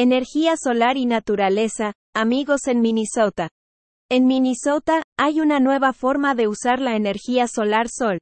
[0.00, 3.48] Energía solar y naturaleza, amigos en Minnesota.
[4.08, 8.20] En Minnesota, hay una nueva forma de usar la energía solar sol.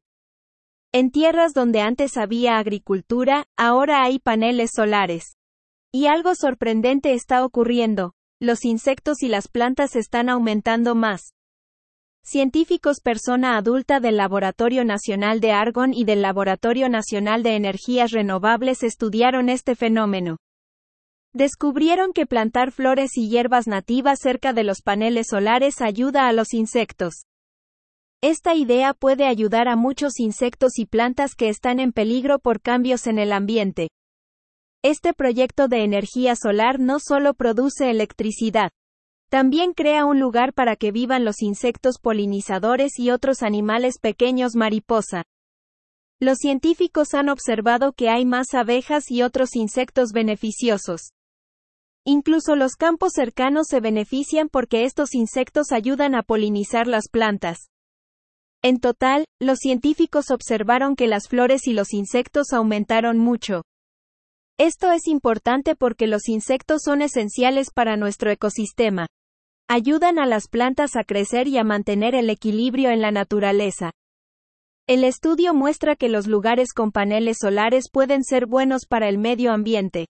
[0.95, 5.37] En tierras donde antes había agricultura, ahora hay paneles solares.
[5.93, 8.15] Y algo sorprendente está ocurriendo.
[8.41, 11.35] Los insectos y las plantas están aumentando más.
[12.25, 18.83] Científicos persona adulta del Laboratorio Nacional de Argon y del Laboratorio Nacional de Energías Renovables
[18.83, 20.39] estudiaron este fenómeno.
[21.37, 26.55] Descubrieron que plantar flores y hierbas nativas cerca de los paneles solares ayuda a los
[26.55, 27.27] insectos.
[28.23, 33.07] Esta idea puede ayudar a muchos insectos y plantas que están en peligro por cambios
[33.07, 33.91] en el ambiente.
[34.83, 38.71] Este proyecto de energía solar no solo produce electricidad,
[39.29, 45.23] también crea un lugar para que vivan los insectos polinizadores y otros animales pequeños mariposa.
[46.19, 51.11] Los científicos han observado que hay más abejas y otros insectos beneficiosos.
[52.09, 57.69] Incluso los campos cercanos se benefician porque estos insectos ayudan a polinizar las plantas.
[58.63, 63.63] En total, los científicos observaron que las flores y los insectos aumentaron mucho.
[64.57, 69.09] Esto es importante porque los insectos son esenciales para nuestro ecosistema.
[69.69, 73.91] Ayudan a las plantas a crecer y a mantener el equilibrio en la naturaleza.
[74.87, 79.53] El estudio muestra que los lugares con paneles solares pueden ser buenos para el medio
[79.53, 80.07] ambiente.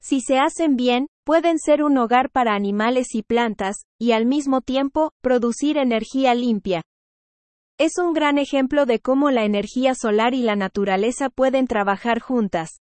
[0.00, 4.60] Si se hacen bien, pueden ser un hogar para animales y plantas, y al mismo
[4.60, 6.82] tiempo, producir energía limpia.
[7.78, 12.80] Es un gran ejemplo de cómo la energía solar y la naturaleza pueden trabajar juntas.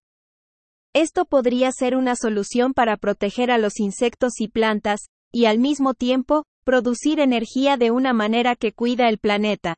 [0.93, 5.93] Esto podría ser una solución para proteger a los insectos y plantas, y al mismo
[5.93, 9.75] tiempo, producir energía de una manera que cuida el planeta.